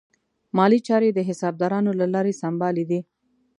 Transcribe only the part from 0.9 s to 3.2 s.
د حسابدارانو له لارې سمبالې دي.